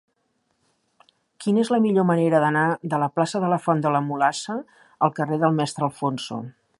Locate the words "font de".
3.67-3.95